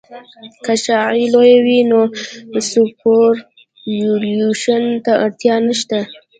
[0.65, 1.99] که شعاع لویه وي نو
[2.69, 5.99] سوپرایلیویشن ته اړتیا نشته